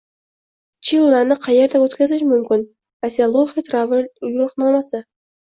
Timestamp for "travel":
3.71-4.11